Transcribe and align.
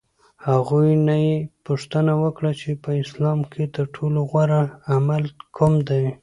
هغوی 0.47 0.89
نه 1.07 1.15
یې 1.25 1.37
پوښتنه 1.65 2.13
وکړه 2.23 2.51
چې 2.61 2.69
په 2.83 2.91
اسلام 3.03 3.39
کې 3.51 3.63
ترټولو 3.75 4.19
غوره 4.29 4.61
عمل 4.93 5.23
کوم 5.57 5.73
دی؟ 5.89 6.05